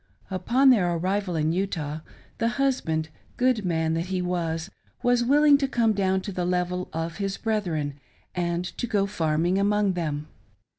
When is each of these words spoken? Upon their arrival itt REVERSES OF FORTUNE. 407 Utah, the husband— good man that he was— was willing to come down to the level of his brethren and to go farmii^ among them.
Upon 0.31 0.71
their 0.71 0.95
arrival 0.95 1.35
itt 1.35 1.45
REVERSES 1.45 1.63
OF 1.63 1.73
FORTUNE. 1.73 2.01
407 2.39 2.39
Utah, 2.39 2.39
the 2.39 2.53
husband— 2.63 3.09
good 3.37 3.63
man 3.65 3.93
that 3.93 4.07
he 4.07 4.19
was— 4.19 4.71
was 5.03 5.23
willing 5.23 5.59
to 5.59 5.67
come 5.67 5.93
down 5.93 6.21
to 6.21 6.31
the 6.31 6.43
level 6.43 6.89
of 6.91 7.17
his 7.17 7.37
brethren 7.37 7.99
and 8.33 8.65
to 8.79 8.87
go 8.87 9.05
farmii^ 9.05 9.59
among 9.59 9.93
them. 9.93 10.27